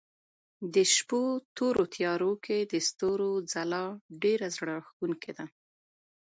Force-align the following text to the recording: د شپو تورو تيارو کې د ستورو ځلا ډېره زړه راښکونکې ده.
د 0.73 0.75
شپو 0.93 1.21
تورو 1.57 1.83
تيارو 1.95 2.31
کې 2.45 2.57
د 2.71 2.73
ستورو 2.87 3.31
ځلا 3.53 3.85
ډېره 4.23 4.47
زړه 4.55 4.65
راښکونکې 4.77 5.31
ده. 5.37 5.45